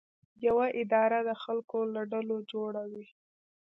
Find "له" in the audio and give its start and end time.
1.93-2.01